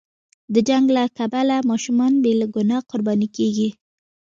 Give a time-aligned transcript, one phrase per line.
[0.53, 3.69] د جنګ له کبله ماشومان بې له ګناه قرباني کېږي.